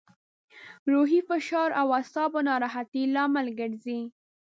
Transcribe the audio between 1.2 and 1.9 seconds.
فشار او